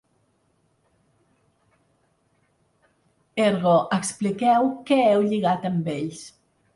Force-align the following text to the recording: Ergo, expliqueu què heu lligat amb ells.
Ergo, 3.43 3.73
expliqueu 3.99 4.73
què 4.89 4.97
heu 5.03 5.27
lligat 5.27 5.69
amb 5.71 5.93
ells. 5.97 6.23